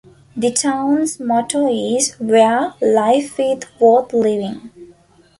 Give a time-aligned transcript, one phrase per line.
[0.35, 4.71] The town's motto is Where Life Is Worth Living.